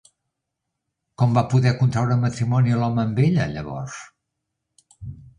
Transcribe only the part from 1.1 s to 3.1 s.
Com va poder contraure matrimoni l'home